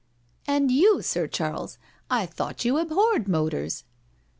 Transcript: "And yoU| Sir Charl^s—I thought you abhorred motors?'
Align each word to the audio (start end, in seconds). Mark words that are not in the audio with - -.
"And 0.47 0.71
yoU| 0.71 1.03
Sir 1.03 1.27
Charl^s—I 1.27 2.25
thought 2.25 2.65
you 2.65 2.79
abhorred 2.79 3.27
motors?' 3.27 3.83